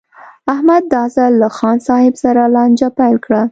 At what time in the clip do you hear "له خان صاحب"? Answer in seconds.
1.41-2.13